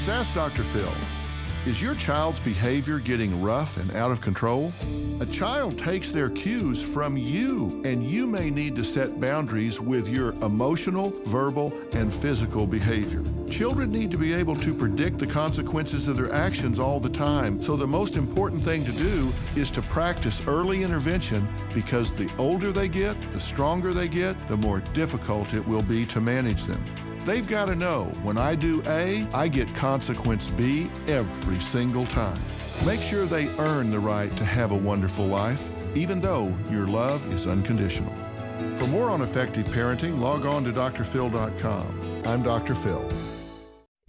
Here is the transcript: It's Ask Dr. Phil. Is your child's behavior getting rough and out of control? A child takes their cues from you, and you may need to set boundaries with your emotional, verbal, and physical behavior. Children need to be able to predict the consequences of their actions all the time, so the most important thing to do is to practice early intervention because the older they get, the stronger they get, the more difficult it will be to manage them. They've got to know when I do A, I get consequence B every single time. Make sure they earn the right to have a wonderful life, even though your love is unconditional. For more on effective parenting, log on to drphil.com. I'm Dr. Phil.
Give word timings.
It's 0.00 0.08
Ask 0.08 0.32
Dr. 0.32 0.62
Phil. 0.62 0.90
Is 1.66 1.82
your 1.82 1.94
child's 1.94 2.40
behavior 2.40 2.98
getting 3.00 3.42
rough 3.42 3.76
and 3.76 3.94
out 3.94 4.10
of 4.10 4.22
control? 4.22 4.72
A 5.20 5.26
child 5.26 5.78
takes 5.78 6.10
their 6.10 6.30
cues 6.30 6.82
from 6.82 7.18
you, 7.18 7.82
and 7.84 8.02
you 8.02 8.26
may 8.26 8.48
need 8.48 8.74
to 8.76 8.82
set 8.82 9.20
boundaries 9.20 9.78
with 9.78 10.08
your 10.08 10.30
emotional, 10.42 11.12
verbal, 11.26 11.78
and 11.92 12.10
physical 12.10 12.66
behavior. 12.66 13.22
Children 13.50 13.92
need 13.92 14.10
to 14.10 14.16
be 14.16 14.32
able 14.32 14.56
to 14.56 14.72
predict 14.72 15.18
the 15.18 15.26
consequences 15.26 16.08
of 16.08 16.16
their 16.16 16.32
actions 16.32 16.78
all 16.78 16.98
the 16.98 17.10
time, 17.10 17.60
so 17.60 17.76
the 17.76 17.86
most 17.86 18.16
important 18.16 18.62
thing 18.62 18.82
to 18.84 18.92
do 18.92 19.30
is 19.54 19.68
to 19.68 19.82
practice 19.82 20.46
early 20.46 20.82
intervention 20.82 21.46
because 21.74 22.14
the 22.14 22.32
older 22.38 22.72
they 22.72 22.88
get, 22.88 23.20
the 23.34 23.40
stronger 23.40 23.92
they 23.92 24.08
get, 24.08 24.48
the 24.48 24.56
more 24.56 24.80
difficult 24.94 25.52
it 25.52 25.68
will 25.68 25.82
be 25.82 26.06
to 26.06 26.22
manage 26.22 26.64
them. 26.64 26.82
They've 27.24 27.46
got 27.46 27.66
to 27.66 27.74
know 27.74 28.04
when 28.22 28.38
I 28.38 28.54
do 28.54 28.82
A, 28.86 29.26
I 29.34 29.48
get 29.48 29.74
consequence 29.74 30.48
B 30.48 30.90
every 31.06 31.60
single 31.60 32.06
time. 32.06 32.40
Make 32.86 33.00
sure 33.00 33.26
they 33.26 33.48
earn 33.58 33.90
the 33.90 33.98
right 33.98 34.34
to 34.36 34.44
have 34.44 34.72
a 34.72 34.76
wonderful 34.76 35.26
life, 35.26 35.68
even 35.94 36.20
though 36.20 36.56
your 36.70 36.86
love 36.86 37.30
is 37.32 37.46
unconditional. 37.46 38.14
For 38.76 38.86
more 38.86 39.10
on 39.10 39.20
effective 39.20 39.66
parenting, 39.66 40.18
log 40.18 40.46
on 40.46 40.64
to 40.64 40.72
drphil.com. 40.72 42.22
I'm 42.24 42.42
Dr. 42.42 42.74
Phil. 42.74 43.29